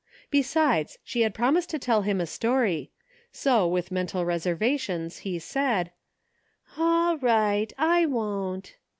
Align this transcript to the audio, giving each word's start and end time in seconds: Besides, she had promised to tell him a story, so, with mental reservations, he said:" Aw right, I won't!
Besides, 0.31 0.97
she 1.03 1.21
had 1.21 1.35
promised 1.35 1.69
to 1.69 1.77
tell 1.77 2.01
him 2.01 2.19
a 2.19 2.25
story, 2.25 2.89
so, 3.31 3.67
with 3.67 3.91
mental 3.91 4.25
reservations, 4.25 5.19
he 5.19 5.37
said:" 5.37 5.91
Aw 6.77 7.19
right, 7.21 7.71
I 7.77 8.07
won't! 8.07 8.77